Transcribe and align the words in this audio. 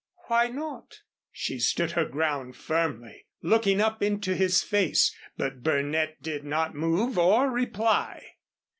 "Why 0.29 0.47
not?" 0.47 1.01
She 1.31 1.59
stood 1.59 1.91
her 1.91 2.05
ground 2.05 2.55
firmly, 2.55 3.27
looking 3.43 3.79
up 3.79 4.01
into 4.01 4.33
his 4.33 4.63
face, 4.63 5.15
but 5.37 5.61
Burnett 5.61 6.23
did 6.23 6.43
not 6.43 6.73
move 6.73 7.19
or 7.19 7.51
reply. 7.51 8.23